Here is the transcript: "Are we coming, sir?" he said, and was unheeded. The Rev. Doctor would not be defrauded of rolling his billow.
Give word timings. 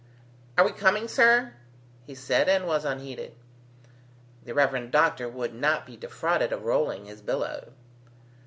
"Are 0.57 0.65
we 0.65 0.71
coming, 0.71 1.07
sir?" 1.07 1.53
he 2.07 2.15
said, 2.15 2.49
and 2.49 2.65
was 2.65 2.85
unheeded. 2.85 3.35
The 4.45 4.55
Rev. 4.55 4.89
Doctor 4.89 5.29
would 5.29 5.53
not 5.53 5.85
be 5.85 5.95
defrauded 5.95 6.51
of 6.51 6.63
rolling 6.65 7.05
his 7.05 7.21
billow. 7.21 7.71